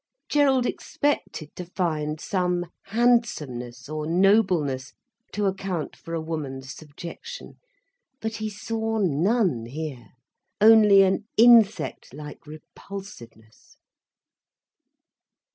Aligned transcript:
Gerald 0.29 0.65
expected 0.65 1.55
to 1.55 1.63
find 1.63 2.19
some 2.19 2.65
handsomeness 2.85 3.87
or 3.87 4.07
nobleness, 4.07 4.93
to 5.33 5.45
account 5.45 5.95
for 5.95 6.15
a 6.15 6.19
woman's 6.21 6.73
subjection. 6.73 7.59
But 8.19 8.37
he 8.37 8.49
saw 8.49 8.97
none 8.97 9.67
here, 9.67 10.07
only 10.59 11.03
an 11.03 11.27
insect 11.37 12.15
like 12.15 12.47
repulsiveness. 12.47 13.77